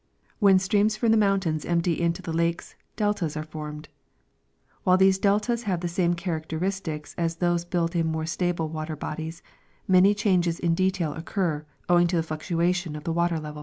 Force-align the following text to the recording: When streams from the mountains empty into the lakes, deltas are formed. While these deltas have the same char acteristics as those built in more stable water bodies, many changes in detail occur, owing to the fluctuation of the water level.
When 0.39 0.57
streams 0.57 0.97
from 0.97 1.11
the 1.11 1.15
mountains 1.15 1.63
empty 1.63 2.01
into 2.01 2.23
the 2.23 2.33
lakes, 2.33 2.73
deltas 2.95 3.37
are 3.37 3.43
formed. 3.43 3.87
While 4.83 4.97
these 4.97 5.19
deltas 5.19 5.61
have 5.65 5.81
the 5.81 5.87
same 5.87 6.15
char 6.15 6.41
acteristics 6.41 7.13
as 7.19 7.35
those 7.35 7.65
built 7.65 7.95
in 7.95 8.07
more 8.07 8.25
stable 8.25 8.67
water 8.67 8.95
bodies, 8.95 9.43
many 9.87 10.15
changes 10.15 10.57
in 10.57 10.73
detail 10.73 11.13
occur, 11.13 11.67
owing 11.87 12.07
to 12.07 12.15
the 12.15 12.23
fluctuation 12.23 12.95
of 12.95 13.03
the 13.03 13.13
water 13.13 13.39
level. 13.39 13.59